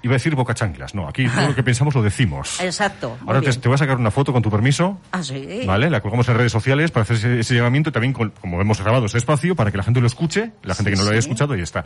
Iba 0.03 0.13
a 0.13 0.17
decir 0.17 0.35
boca 0.35 0.55
chanclas, 0.55 0.95
no, 0.95 1.07
aquí 1.07 1.27
todo 1.29 1.49
lo 1.49 1.55
que 1.55 1.63
pensamos 1.71 1.95
lo 1.95 2.03
decimos. 2.03 2.61
Exacto. 2.61 3.19
Ahora 3.27 3.41
te, 3.41 3.69
voy 3.69 3.75
a 3.75 3.79
sacar 3.79 3.97
una 3.97 4.11
foto 4.11 4.33
con 4.33 4.43
tu 4.43 4.51
permiso. 4.51 4.99
Ah, 5.13 5.23
sí. 5.23 5.63
Vale, 5.67 5.91
la 5.91 6.01
colgamos 6.01 6.29
en 6.29 6.37
redes 6.37 6.53
sociales 6.53 6.91
para 6.91 7.03
hacer 7.03 7.39
ese, 7.41 7.55
llamamiento 7.55 7.91
y 7.91 7.93
también, 7.93 8.13
como 8.13 8.61
hemos 8.61 8.81
grabado 8.81 9.07
este 9.07 9.19
espacio, 9.19 9.55
para 9.55 9.71
que 9.71 9.77
la 9.77 9.83
gente 9.83 10.01
lo 10.01 10.07
escuche, 10.07 10.53
la 10.63 10.75
gente 10.75 10.91
que 10.91 10.97
no 10.97 11.05
lo 11.05 11.11
haya 11.11 11.19
escuchado, 11.19 11.57
y 11.57 11.61
está. 11.61 11.85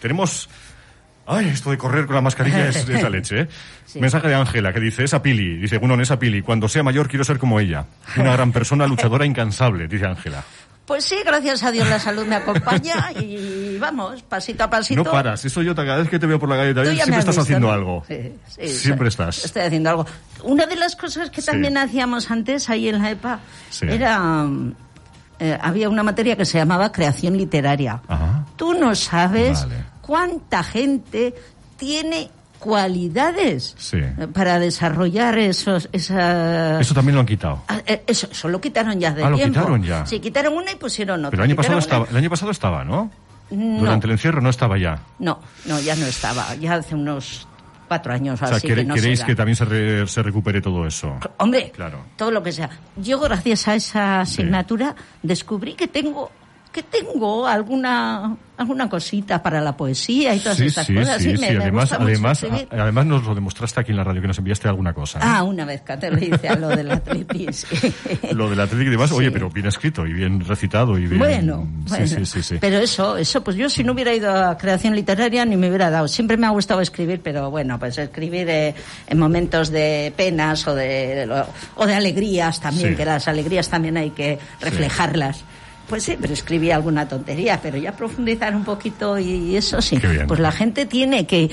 Tenemos 0.00 0.48
Ay, 1.32 1.46
esto 1.46 1.70
de 1.70 1.78
correr 1.78 2.06
con 2.06 2.16
la 2.16 2.22
mascarilla 2.22 2.68
es, 2.68 2.88
la 3.02 3.08
leche, 3.08 3.42
¿eh? 3.42 3.48
Mensaje 4.00 4.26
de 4.26 4.34
Ángela 4.34 4.72
que 4.72 4.80
dice, 4.80 5.04
esa 5.04 5.22
Pili, 5.22 5.58
dice, 5.58 5.78
bueno, 5.78 6.00
esa 6.00 6.18
Pili, 6.18 6.42
cuando 6.42 6.68
sea 6.68 6.82
mayor 6.82 7.08
quiero 7.08 7.22
ser 7.22 7.38
como 7.38 7.60
ella. 7.60 7.86
Una 8.16 8.32
gran 8.32 8.50
persona, 8.50 8.84
luchadora, 8.88 9.24
incansable, 9.26 9.86
dice 9.86 10.06
Ángela. 10.06 10.42
Pues 10.90 11.04
sí, 11.04 11.18
gracias 11.24 11.62
a 11.62 11.70
Dios 11.70 11.88
la 11.88 12.00
salud 12.00 12.26
me 12.26 12.34
acompaña 12.34 13.12
y 13.12 13.78
vamos, 13.78 14.24
pasito 14.24 14.64
a 14.64 14.70
pasito. 14.70 15.04
No 15.04 15.08
paras, 15.08 15.44
eso 15.44 15.62
yo 15.62 15.72
cada 15.72 15.98
vez 15.98 16.08
que 16.08 16.18
te 16.18 16.26
veo 16.26 16.40
por 16.40 16.48
la 16.48 16.56
calle 16.56 16.74
siempre 16.96 17.20
estás 17.20 17.38
haciendo 17.38 17.70
algo. 17.70 18.02
Sí, 18.08 18.66
siempre 18.66 19.06
estás. 19.06 19.44
Estoy 19.44 19.62
haciendo 19.62 19.88
algo. 19.88 20.06
Una 20.42 20.66
de 20.66 20.74
las 20.74 20.96
cosas 20.96 21.30
que 21.30 21.42
también 21.42 21.76
hacíamos 21.78 22.28
antes 22.32 22.68
ahí 22.68 22.88
en 22.88 23.00
la 23.00 23.10
EPA 23.12 23.38
era... 23.82 24.48
Eh, 25.38 25.56
había 25.62 25.88
una 25.88 26.02
materia 26.02 26.34
que 26.34 26.44
se 26.44 26.58
llamaba 26.58 26.90
creación 26.90 27.36
literaria. 27.36 28.02
Tú 28.56 28.74
no 28.74 28.96
sabes 28.96 29.64
cuánta 30.02 30.64
gente 30.64 31.36
tiene 31.76 32.30
cualidades 32.60 33.74
para 34.32 34.60
desarrollar 34.60 35.38
esos 35.38 35.88
esa 35.92 36.78
eso 36.80 36.94
también 36.94 37.14
lo 37.14 37.20
han 37.20 37.26
quitado. 37.26 37.62
Ah, 37.66 37.80
eh, 37.86 38.04
eso, 38.06 38.28
eso, 38.30 38.48
lo 38.48 38.60
quitaron 38.60 39.00
ya 39.00 39.12
de 39.12 39.24
ah, 39.24 39.32
tiempo. 39.32 39.58
lo 39.58 39.66
quitaron 39.66 39.82
ya. 39.82 40.06
Sí 40.06 40.20
quitaron 40.20 40.54
una 40.54 40.70
y 40.70 40.76
pusieron 40.76 41.20
otra 41.20 41.30
pero 41.30 41.42
el 41.44 41.50
año 41.50 41.56
pasado 41.56 41.78
estaba 41.78 42.06
el 42.08 42.16
año 42.16 42.30
pasado 42.30 42.50
estaba 42.52 42.84
no, 42.84 43.10
durante 43.50 44.06
el 44.06 44.12
encierro 44.12 44.40
no 44.40 44.50
estaba 44.50 44.78
ya. 44.78 45.00
No 45.18 45.40
no 45.64 45.80
ya 45.80 45.96
no 45.96 46.06
estaba 46.06 46.54
ya 46.56 46.74
hace 46.74 46.94
unos 46.94 47.48
cuatro 47.88 48.12
años 48.12 48.40
o 48.40 48.46
sea, 48.46 48.56
así 48.56 48.68
que 48.68 48.84
no 48.84 48.94
queréis 48.94 49.24
que 49.24 49.34
también 49.34 49.56
se, 49.56 50.06
se 50.06 50.22
recupere 50.22 50.60
todo 50.60 50.86
eso 50.86 51.18
hombre 51.38 51.72
claro. 51.74 52.04
todo 52.16 52.30
lo 52.30 52.42
que 52.42 52.52
sea. 52.52 52.70
Yo 52.96 53.18
gracias 53.18 53.66
a 53.66 53.74
esa 53.74 54.20
asignatura 54.20 54.94
descubrí 55.22 55.72
que 55.74 55.88
tengo 55.88 56.30
que 56.72 56.82
tengo 56.82 57.46
alguna 57.46 58.36
alguna 58.60 58.90
cosita 58.90 59.42
para 59.42 59.60
la 59.62 59.74
poesía 59.74 60.34
y 60.34 60.40
todas 60.40 60.60
estas 60.60 60.86
cosas. 60.86 61.22
Sí, 61.22 61.34
sí, 61.34 61.44
además, 61.46 61.92
además, 61.92 62.44
además 62.70 63.06
nos 63.06 63.24
lo 63.24 63.34
demostraste 63.34 63.80
aquí 63.80 63.90
en 63.90 63.96
la 63.96 64.04
radio, 64.04 64.20
que 64.20 64.28
nos 64.28 64.36
enviaste 64.36 64.68
alguna 64.68 64.92
cosa. 64.92 65.18
¿eh? 65.18 65.22
Ah, 65.24 65.42
una 65.44 65.64
vez 65.64 65.80
que 65.80 65.96
te 65.96 66.10
lo 66.10 66.18
hice 66.18 66.46
a 66.46 66.56
lo 66.56 66.68
del 66.68 66.90
atletis. 66.90 67.66
lo 68.32 68.50
del 68.50 68.60
atletis 68.60 68.86
y 68.86 68.90
demás, 68.90 69.12
oye, 69.12 69.30
pero 69.30 69.48
bien 69.48 69.66
escrito 69.66 70.06
y 70.06 70.12
bien 70.12 70.44
recitado 70.44 70.98
y 70.98 71.06
bien... 71.06 71.18
Bueno, 71.18 71.66
bueno. 71.88 72.06
Sí, 72.06 72.26
sí, 72.26 72.42
sí, 72.42 72.58
Pero 72.60 72.76
eso, 72.76 73.16
eso, 73.16 73.42
pues 73.42 73.56
yo 73.56 73.70
si 73.70 73.82
no 73.82 73.92
hubiera 73.92 74.14
ido 74.14 74.30
a 74.30 74.58
creación 74.58 74.94
literaria 74.94 75.46
ni 75.46 75.56
me 75.56 75.68
hubiera 75.68 75.88
dado. 75.88 76.06
Siempre 76.06 76.36
me 76.36 76.46
ha 76.46 76.50
gustado 76.50 76.82
escribir, 76.82 77.22
pero 77.22 77.50
bueno, 77.50 77.78
pues 77.78 77.96
escribir 77.96 78.46
eh, 78.50 78.74
en 79.06 79.18
momentos 79.18 79.70
de 79.70 80.12
penas 80.14 80.68
o 80.68 80.74
de, 80.74 81.26
o 81.76 81.86
de 81.86 81.94
alegrías 81.94 82.60
también, 82.60 82.94
que 82.94 83.06
las 83.06 83.26
alegrías 83.26 83.70
también 83.70 83.96
hay 83.96 84.10
que 84.10 84.38
reflejarlas. 84.60 85.44
Pues 85.90 86.04
sí, 86.04 86.16
pero 86.20 86.32
escribí 86.32 86.70
alguna 86.70 87.08
tontería, 87.08 87.58
pero 87.60 87.76
ya 87.76 87.96
profundizar 87.96 88.54
un 88.54 88.64
poquito 88.64 89.18
y 89.18 89.56
eso 89.56 89.82
sí. 89.82 90.00
Pues 90.26 90.38
la 90.38 90.52
gente 90.52 90.86
tiene 90.86 91.26
que 91.26 91.50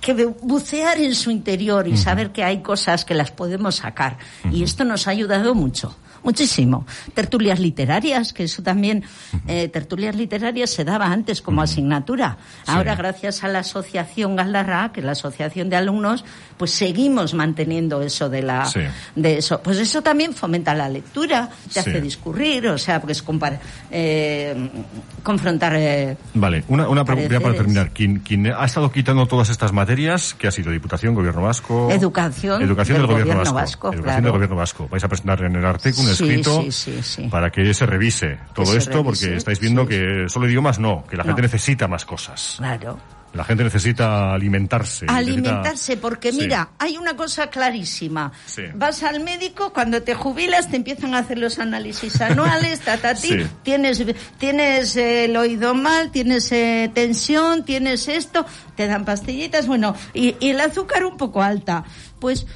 que 0.00 0.14
bucear 0.24 0.98
en 0.98 1.14
su 1.14 1.30
interior 1.30 1.86
y 1.86 1.96
saber 1.96 2.32
que 2.32 2.42
hay 2.42 2.62
cosas 2.62 3.04
que 3.04 3.14
las 3.14 3.30
podemos 3.30 3.76
sacar. 3.76 4.18
Y 4.50 4.62
esto 4.64 4.84
nos 4.84 5.06
ha 5.06 5.10
ayudado 5.10 5.54
mucho 5.54 5.94
muchísimo. 6.22 6.86
Tertulias 7.14 7.58
literarias, 7.58 8.32
que 8.32 8.44
eso 8.44 8.62
también, 8.62 9.04
eh, 9.46 9.68
tertulias 9.68 10.14
literarias 10.14 10.70
se 10.70 10.84
daba 10.84 11.06
antes 11.06 11.42
como 11.42 11.62
asignatura. 11.62 12.38
Ahora, 12.66 12.94
gracias 12.94 13.44
a 13.44 13.48
la 13.48 13.60
asociación 13.60 14.36
Galarra, 14.36 14.92
que 14.92 15.00
es 15.00 15.06
la 15.06 15.12
asociación 15.12 15.70
de 15.70 15.76
alumnos, 15.76 16.24
pues 16.56 16.72
seguimos 16.72 17.34
manteniendo 17.34 18.02
eso 18.02 18.28
de 18.28 18.42
la, 18.42 18.70
de 19.14 19.38
eso. 19.38 19.62
Pues 19.62 19.78
eso 19.78 20.02
también 20.02 20.34
fomenta 20.34 20.74
la 20.74 20.88
lectura, 20.88 21.48
te 21.72 21.80
hace 21.80 22.00
discurrir, 22.00 22.68
o 22.68 22.78
sea, 22.78 23.00
pues 23.00 23.22
eh, 23.90 24.70
confrontar. 25.22 25.74
Eh, 25.76 26.16
vale, 26.34 26.64
una, 26.68 26.88
una 26.88 27.04
pregunta 27.04 27.40
para 27.40 27.54
terminar. 27.54 27.90
¿Quién, 27.92 28.46
ha 28.46 28.64
estado 28.64 28.90
quitando 28.92 29.26
todas 29.26 29.48
estas 29.50 29.72
materias? 29.72 30.34
¿Qué 30.38 30.48
ha 30.48 30.50
sido? 30.50 30.70
¿Diputación, 30.70 31.14
Gobierno 31.14 31.42
Vasco? 31.42 31.90
Educación. 31.90 32.62
Educación 32.62 32.98
del, 32.98 33.06
Gobierno, 33.06 33.52
Vasco. 33.52 33.92
Educación 33.92 34.24
del 34.24 34.32
Gobierno 34.32 34.56
Vasco. 34.56 34.88
Vais 34.88 35.04
a 35.04 35.08
presentar 35.08 35.42
en 35.42 35.56
el 35.56 35.64
artículo 35.64 36.09
escrito 36.10 36.64
para 37.30 37.50
que 37.50 37.72
se 37.74 37.86
revise 37.86 38.38
todo 38.54 38.76
esto, 38.76 39.02
porque 39.04 39.36
estáis 39.36 39.60
viendo 39.60 39.86
que 39.86 40.26
solo 40.28 40.48
idiomas 40.48 40.78
no, 40.78 41.04
que 41.08 41.16
la 41.16 41.24
gente 41.24 41.42
necesita 41.42 41.88
más 41.88 42.04
cosas. 42.04 42.54
Claro. 42.58 42.98
La 43.32 43.44
gente 43.44 43.62
necesita 43.62 44.34
alimentarse. 44.34 45.06
Alimentarse, 45.08 45.96
porque 45.96 46.32
mira, 46.32 46.70
hay 46.78 46.96
una 46.96 47.16
cosa 47.16 47.48
clarísima. 47.48 48.32
Vas 48.74 49.04
al 49.04 49.20
médico, 49.20 49.72
cuando 49.72 50.02
te 50.02 50.14
jubilas 50.14 50.68
te 50.68 50.76
empiezan 50.76 51.14
a 51.14 51.18
hacer 51.18 51.38
los 51.38 51.60
análisis 51.60 52.20
anuales, 52.20 52.80
tatati, 52.80 53.46
tienes, 53.62 54.04
tienes 54.38 54.96
eh, 54.96 55.26
el 55.26 55.36
oído 55.36 55.74
mal, 55.74 56.10
tienes 56.10 56.50
eh, 56.50 56.90
tensión, 56.92 57.64
tienes 57.64 58.08
esto, 58.08 58.44
te 58.74 58.88
dan 58.88 59.04
pastillitas, 59.04 59.68
bueno, 59.68 59.94
y, 60.12 60.34
y 60.40 60.50
el 60.50 60.60
azúcar 60.60 61.04
un 61.04 61.16
poco 61.16 61.40
alta. 61.40 61.84
Pues 62.18 62.46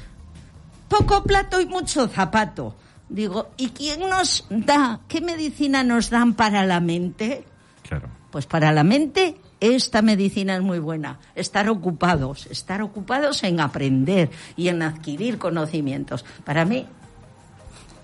poco 0.89 1.23
plato 1.23 1.61
y 1.61 1.65
mucho 1.65 2.09
zapato. 2.09 2.75
Digo, 3.09 3.51
¿y 3.57 3.69
quién 3.69 4.01
nos 4.09 4.45
da? 4.49 4.99
¿Qué 5.07 5.21
medicina 5.21 5.83
nos 5.83 6.09
dan 6.09 6.33
para 6.33 6.65
la 6.65 6.79
mente? 6.79 7.45
Claro. 7.87 8.09
Pues 8.31 8.45
para 8.45 8.71
la 8.71 8.83
mente 8.83 9.37
esta 9.59 10.01
medicina 10.01 10.55
es 10.55 10.61
muy 10.61 10.79
buena. 10.79 11.19
Estar 11.35 11.69
ocupados, 11.69 12.47
estar 12.47 12.81
ocupados 12.81 13.43
en 13.43 13.59
aprender 13.59 14.29
y 14.57 14.67
en 14.67 14.81
adquirir 14.81 15.37
conocimientos. 15.37 16.25
Para 16.43 16.65
mí 16.65 16.85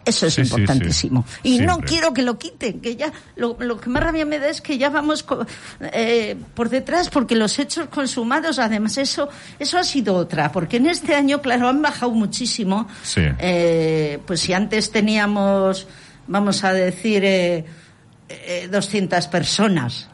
eso 0.05 0.27
es 0.27 0.37
importantísimo. 0.37 1.25
Y 1.43 1.59
no 1.59 1.79
quiero 1.79 2.13
que 2.13 2.21
lo 2.21 2.37
quiten, 2.37 2.81
que 2.81 2.95
ya 2.95 3.11
lo, 3.35 3.57
que 3.57 3.89
más 3.89 4.03
rabia 4.03 4.25
me 4.25 4.39
da 4.39 4.49
es 4.49 4.61
que 4.61 4.77
ya 4.77 4.89
vamos 4.89 5.25
eh, 5.93 6.35
por 6.55 6.69
detrás 6.69 7.09
porque 7.09 7.35
los 7.35 7.59
hechos 7.59 7.87
consumados, 7.87 8.59
además 8.59 8.97
eso 8.97 9.29
eso 9.59 9.77
ha 9.77 9.83
sido 9.83 10.15
otra, 10.15 10.51
porque 10.51 10.77
en 10.77 10.87
este 10.87 11.15
año, 11.15 11.41
claro, 11.41 11.67
han 11.67 11.81
bajado 11.81 12.11
muchísimo. 12.11 12.87
Eh, 13.15 14.19
pues 14.25 14.41
si 14.41 14.53
antes 14.53 14.91
teníamos, 14.91 15.87
vamos 16.27 16.63
a 16.63 16.73
decir, 16.73 17.23
eh, 17.23 17.65
200 18.71 19.25
eh, 19.25 19.29
personas 19.29 20.09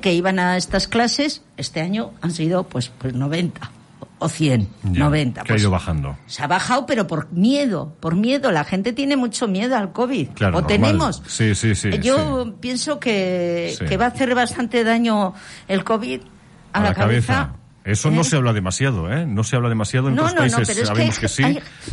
que 0.00 0.12
iban 0.12 0.38
a 0.38 0.56
estas 0.56 0.86
clases, 0.86 1.42
este 1.56 1.80
año 1.80 2.12
han 2.20 2.32
sido 2.32 2.64
pues, 2.64 2.90
pues 2.90 3.14
90 3.14 3.77
o 4.18 4.28
100, 4.28 4.68
90. 4.82 5.42
Que 5.42 5.52
ha 5.52 5.56
ido 5.56 5.70
bajando. 5.70 6.16
Se 6.26 6.42
ha 6.42 6.46
bajado, 6.46 6.86
pero 6.86 7.06
por 7.06 7.30
miedo, 7.32 7.94
por 8.00 8.16
miedo. 8.16 8.50
La 8.50 8.64
gente 8.64 8.92
tiene 8.92 9.16
mucho 9.16 9.48
miedo 9.48 9.76
al 9.76 9.92
COVID. 9.92 10.30
Claro, 10.30 10.58
o 10.58 10.64
tenemos. 10.64 11.22
Sí, 11.26 11.54
sí, 11.54 11.74
sí. 11.74 11.90
Yo 12.00 12.54
pienso 12.60 12.98
que, 12.98 13.76
que 13.88 13.96
va 13.96 14.06
a 14.06 14.08
hacer 14.08 14.34
bastante 14.34 14.84
daño 14.84 15.34
el 15.68 15.84
COVID 15.84 16.20
a, 16.72 16.80
la, 16.82 16.94
cabeza 16.94 17.54
eso 17.88 18.10
no 18.10 18.20
¿Eh? 18.20 18.24
se 18.24 18.36
habla 18.36 18.52
demasiado, 18.52 19.10
¿eh? 19.10 19.24
No 19.24 19.42
se 19.44 19.56
habla 19.56 19.70
demasiado 19.70 20.08
en 20.08 20.18
otros 20.18 20.34
países. 20.34 20.86
Sabemos 20.86 21.18
que, 21.18 21.28
sí. 21.28 21.42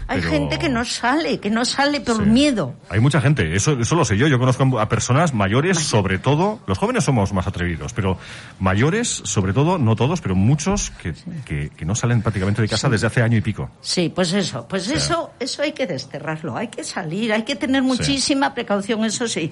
Hay, 0.07 0.21
gente 0.21 0.59
que 0.59 0.67
no 0.67 0.83
sale, 0.83 1.39
que 1.39 1.49
no 1.49 1.63
sale 1.63 2.01
por 2.01 2.25
miedo. 2.25 2.75
Hay 2.89 2.99
mucha 2.99 3.21
gente, 3.21 3.55
eso, 3.55 3.79
eso 3.79 3.95
lo 3.95 4.03
sé 4.03 4.17
yo. 4.17 4.27
Yo 4.27 4.37
conozco 4.37 4.77
a 4.77 4.89
personas 4.89 5.33
mayores, 5.33 5.79
sobre 5.79 6.19
todo. 6.19 6.59
Los 6.67 6.79
jóvenes 6.79 7.05
somos 7.05 7.31
más 7.31 7.47
atrevidos, 7.47 7.93
pero 7.93 8.17
mayores, 8.59 9.07
sobre 9.07 9.53
todo, 9.53 9.77
no 9.77 9.95
todos, 9.95 10.19
pero 10.19 10.35
muchos 10.35 10.91
que, 10.91 11.13
que, 11.45 11.85
no 11.85 11.95
salen 11.95 12.21
prácticamente 12.21 12.61
de 12.61 12.67
casa 12.67 12.89
desde 12.89 13.07
hace 13.07 13.21
año 13.21 13.37
y 13.37 13.41
pico. 13.41 13.69
Sí, 13.79 14.11
pues 14.13 14.33
eso, 14.33 14.67
pues 14.67 14.89
eso, 14.89 15.31
eso 15.39 15.61
hay 15.61 15.71
que 15.71 15.87
desterrarlo. 15.87 16.57
Hay 16.57 16.67
que 16.67 16.83
salir, 16.83 17.31
hay 17.31 17.43
que 17.43 17.55
tener 17.55 17.83
muchísima 17.83 18.53
precaución, 18.53 19.05
eso 19.05 19.29
sí. 19.29 19.49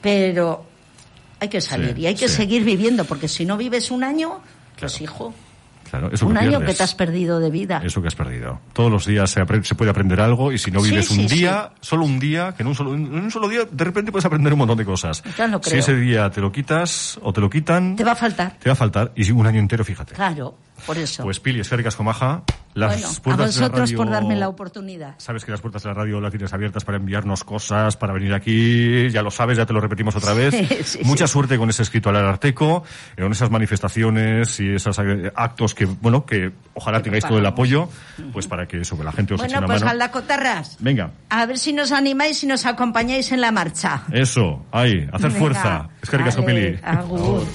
Pero 0.00 0.64
hay 1.40 1.48
que 1.48 1.60
salir 1.60 1.98
y 1.98 2.06
hay 2.06 2.14
que 2.14 2.28
seguir 2.28 2.62
viviendo, 2.62 3.04
porque 3.04 3.26
si 3.26 3.44
no 3.44 3.56
vives 3.56 3.90
un 3.90 4.04
año, 4.04 4.40
pues 4.78 5.00
hijo 5.00 5.34
un 6.22 6.36
año 6.36 6.60
que 6.60 6.74
te 6.74 6.82
has 6.82 6.94
perdido 6.94 7.40
de 7.40 7.50
vida. 7.50 7.82
Eso 7.84 8.00
que 8.02 8.08
has 8.08 8.14
perdido. 8.14 8.60
Todos 8.72 8.90
los 8.90 9.06
días 9.06 9.30
se, 9.30 9.44
se 9.62 9.74
puede 9.74 9.90
aprender 9.90 10.20
algo 10.20 10.52
y 10.52 10.58
si 10.58 10.70
no 10.70 10.80
vives 10.80 11.10
un 11.10 11.26
día, 11.26 11.72
solo 11.80 12.04
un 12.04 12.18
día, 12.18 12.54
que 12.56 12.62
en 12.62 12.68
un, 12.68 12.74
solo, 12.74 12.94
en 12.94 13.12
un 13.12 13.30
solo 13.30 13.48
día 13.48 13.66
de 13.70 13.84
repente 13.84 14.12
puedes 14.12 14.24
aprender 14.24 14.52
un 14.52 14.60
montón 14.60 14.78
de 14.78 14.84
cosas. 14.84 15.22
Si 15.62 15.76
ese 15.76 15.96
día 15.96 16.30
te 16.30 16.40
lo 16.40 16.52
quitas 16.52 17.18
o 17.22 17.32
te 17.32 17.40
lo 17.40 17.50
quitan... 17.50 17.96
Te 17.96 18.04
va 18.04 18.12
a 18.12 18.16
faltar. 18.16 18.58
Te 18.58 18.68
va 18.68 18.72
a 18.72 18.76
faltar. 18.76 19.12
Y 19.14 19.30
un 19.30 19.46
año 19.46 19.60
entero, 19.60 19.84
fíjate. 19.84 20.14
Claro, 20.14 20.56
por 20.86 20.98
eso. 20.98 21.22
Pues 21.22 21.40
Pili, 21.40 21.60
esféricas 21.60 21.96
comaja. 21.96 22.42
Las 22.74 23.20
puertas 23.20 23.58
a 23.58 23.60
vosotros 23.60 23.92
por 23.92 24.08
darme 24.08 24.34
la 24.34 24.48
oportunidad. 24.48 25.14
Sabes 25.18 25.44
que 25.44 25.50
las 25.50 25.60
puertas 25.60 25.82
de 25.82 25.90
la 25.90 25.94
radio 25.94 26.20
las 26.20 26.30
tienes 26.30 26.52
abiertas 26.54 26.84
para 26.84 26.96
enviarnos 26.96 27.44
cosas, 27.44 27.96
para 27.98 28.14
venir 28.14 28.32
aquí, 28.32 29.10
ya 29.10 29.20
lo 29.22 29.30
sabes, 29.30 29.58
ya 29.58 29.66
te 29.66 29.74
lo 29.74 29.80
repetimos 29.80 30.16
otra 30.16 30.32
vez. 30.32 31.00
Mucha 31.04 31.26
suerte 31.26 31.58
con 31.58 31.68
ese 31.68 31.82
escrito 31.82 32.08
al 32.08 32.16
Arteco, 32.16 32.82
con 33.18 33.30
esas 33.30 33.50
manifestaciones 33.50 34.58
y 34.60 34.74
esos 34.74 34.98
actos 35.34 35.74
que, 35.74 35.84
bueno, 35.84 36.24
que 36.24 36.52
ojalá 36.72 37.02
tengáis 37.02 37.26
todo 37.26 37.38
el 37.38 37.46
apoyo, 37.46 37.88
pues 38.32 38.46
para 38.46 38.66
que 38.66 38.80
eso, 38.80 38.96
que 38.96 39.04
la 39.04 39.12
gente 39.12 39.34
os 39.34 39.40
bueno, 39.40 39.50
eche 39.50 39.58
una 39.58 39.66
pues 39.66 39.84
mano. 39.84 40.10
Cotarras. 40.10 40.76
Venga. 40.80 41.12
A 41.28 41.46
ver 41.46 41.58
si 41.58 41.72
nos 41.72 41.92
animáis 41.92 42.42
y 42.42 42.46
nos 42.46 42.66
acompañáis 42.66 43.32
en 43.32 43.40
la 43.40 43.52
marcha. 43.52 44.02
Eso, 44.12 44.64
ahí, 44.72 45.08
hacer 45.12 45.30
fuerza. 45.30 45.88
Es 46.02 46.10
que 46.10 46.16
vale, 46.16 46.80
Agur. 46.82 47.46